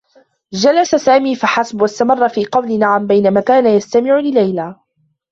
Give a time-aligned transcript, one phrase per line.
[0.53, 4.75] جلس سامي فحسب و استمرّ في قول "نعم" بينما كان يستمع لليلى.